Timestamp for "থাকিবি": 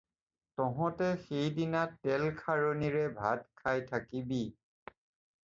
3.93-4.43